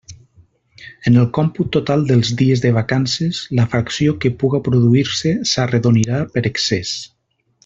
En 1.09 1.17
el 1.23 1.27
còmput 1.37 1.69
total 1.75 2.05
dels 2.11 2.31
dies 2.39 2.63
de 2.65 2.71
vacances, 2.79 3.43
la 3.61 3.67
fracció 3.75 4.17
que 4.25 4.35
puga 4.41 4.63
produir-se 4.69 5.37
s'arredonirà 5.53 6.27
per 6.37 6.47
excés. 6.53 6.97